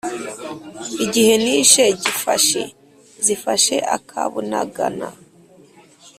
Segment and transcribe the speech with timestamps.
[1.05, 2.61] igihe nishe Gifashi
[3.25, 5.09] zifashe aka Bunagana